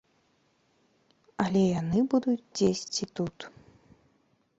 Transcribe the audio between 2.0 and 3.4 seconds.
будуць дзесьці тут.